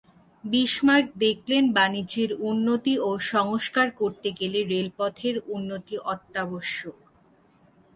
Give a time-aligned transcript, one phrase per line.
[0.43, 6.97] Bismarck দেখলেন বাণিজ্যের উন্নতি ও সংস্কার করতে গেলে রেলপথের উন্নতি অত্যাবশ্যক।